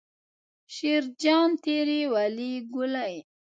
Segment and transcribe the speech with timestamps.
[0.73, 3.13] شیرجان تېرې ولي ګولۍ.